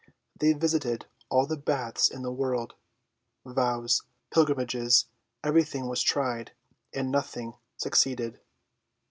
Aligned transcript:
They 0.35 0.53
visited 0.53 1.05
all 1.29 1.45
the 1.45 1.55
baths 1.55 2.09
in 2.09 2.23
the 2.23 2.31
world. 2.31 2.73
Vows, 3.45 4.01
pilgrimages, 4.31 5.05
everything 5.43 5.85
was 5.87 6.01
tried, 6.01 6.53
and 6.91 7.11
nothing 7.11 7.53
succeeded. 7.77 8.39